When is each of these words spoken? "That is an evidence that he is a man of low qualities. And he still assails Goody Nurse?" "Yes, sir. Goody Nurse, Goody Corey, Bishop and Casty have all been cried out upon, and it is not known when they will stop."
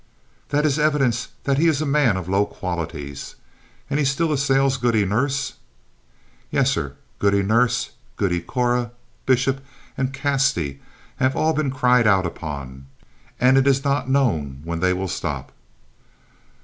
"That 0.49 0.65
is 0.65 0.79
an 0.79 0.85
evidence 0.85 1.27
that 1.43 1.59
he 1.59 1.67
is 1.67 1.79
a 1.79 1.85
man 1.85 2.17
of 2.17 2.27
low 2.27 2.43
qualities. 2.47 3.35
And 3.87 3.99
he 3.99 4.03
still 4.05 4.33
assails 4.33 4.77
Goody 4.77 5.05
Nurse?" 5.05 5.53
"Yes, 6.49 6.71
sir. 6.71 6.95
Goody 7.19 7.43
Nurse, 7.43 7.91
Goody 8.15 8.41
Corey, 8.41 8.89
Bishop 9.27 9.63
and 9.95 10.11
Casty 10.11 10.79
have 11.17 11.35
all 11.35 11.53
been 11.53 11.69
cried 11.69 12.07
out 12.07 12.25
upon, 12.25 12.87
and 13.39 13.59
it 13.59 13.67
is 13.67 13.83
not 13.83 14.09
known 14.09 14.61
when 14.63 14.79
they 14.79 14.91
will 14.91 15.07
stop." 15.07 15.51